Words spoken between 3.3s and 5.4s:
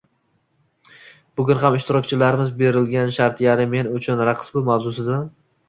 yani Men uchun raqs bu.... mavzusida